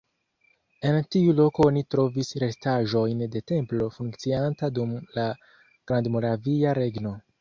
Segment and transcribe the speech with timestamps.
[0.91, 5.27] En tiu loko oni trovis restaĵojn de templo funkcianta dum la
[5.93, 7.15] Grandmoravia Regno.